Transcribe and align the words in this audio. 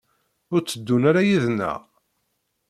Ur 0.53 0.61
tteddun 0.61 1.03
ara 1.09 1.27
yid-neɣ? 1.27 1.79